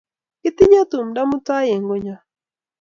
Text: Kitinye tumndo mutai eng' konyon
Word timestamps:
Kitinye 0.41 0.81
tumndo 0.91 1.21
mutai 1.29 1.69
eng' 1.73 1.87
konyon 1.89 2.21